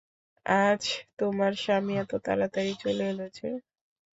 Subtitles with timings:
[0.45, 0.83] আজ
[1.19, 3.49] তোমার স্বামী এত তাড়াতাড়ি চলে এলো যে?